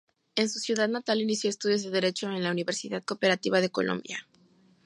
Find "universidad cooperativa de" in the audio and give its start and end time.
2.49-3.69